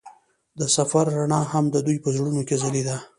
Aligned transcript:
د 0.59 0.61
سفر 0.75 1.05
رڼا 1.17 1.41
هم 1.51 1.65
د 1.73 1.77
دوی 1.85 1.97
په 2.03 2.09
زړونو 2.15 2.41
کې 2.47 2.55
ځلېده. 2.61 2.97